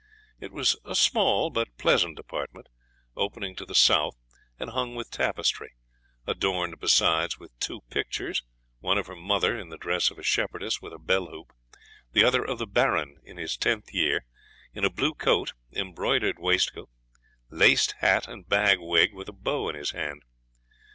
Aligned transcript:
It 0.39 0.51
was 0.51 0.75
a 0.83 0.95
small, 0.95 1.51
but 1.51 1.77
pleasant 1.77 2.17
apartment, 2.17 2.69
opening 3.15 3.55
to 3.57 3.67
the 3.67 3.75
south, 3.75 4.15
and 4.57 4.71
hung 4.71 4.95
with 4.95 5.11
tapestry; 5.11 5.73
adorned 6.25 6.79
besides 6.79 7.37
with 7.37 7.51
two 7.59 7.81
pictures, 7.91 8.41
one 8.79 8.97
of 8.97 9.05
her 9.05 9.15
mother, 9.15 9.55
in 9.55 9.69
the 9.69 9.77
dress 9.77 10.09
of 10.09 10.17
a 10.17 10.23
shepherdess, 10.23 10.81
with 10.81 10.91
a 10.91 10.97
bell 10.97 11.27
hoop; 11.27 11.53
the 12.13 12.23
other 12.23 12.43
of 12.43 12.57
the 12.57 12.65
Baron, 12.65 13.17
in 13.23 13.37
his 13.37 13.55
tenth 13.55 13.93
year, 13.93 14.25
in 14.73 14.83
a 14.83 14.89
blue 14.89 15.13
coat, 15.13 15.53
embroidered 15.71 16.39
waistcoat, 16.39 16.89
laced 17.51 17.91
hat, 17.99 18.27
and 18.27 18.49
bag 18.49 18.79
wig, 18.79 19.13
with 19.13 19.29
a 19.29 19.33
bow 19.33 19.69
in 19.69 19.75
his 19.75 19.91
hand. 19.91 20.23